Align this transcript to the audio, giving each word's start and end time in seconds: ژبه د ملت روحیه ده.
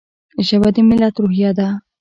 ژبه 0.47 0.69
د 0.75 0.77
ملت 0.89 1.15
روحیه 1.21 1.51
ده. 1.57 1.67